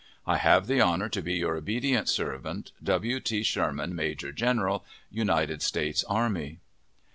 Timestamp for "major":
3.93-4.31